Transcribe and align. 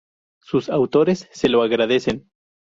Sus 0.41 0.69
autores 0.69 1.29
se 1.31 1.47
lo 1.47 1.61
agradecen. 1.61 2.27